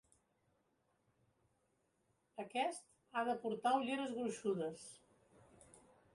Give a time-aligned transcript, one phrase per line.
[2.45, 4.89] Aquest ha de portar ulleres gruixudes.